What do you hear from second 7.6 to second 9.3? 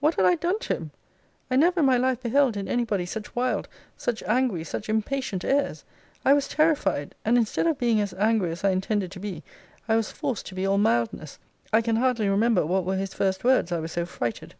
of being as angry as I intended to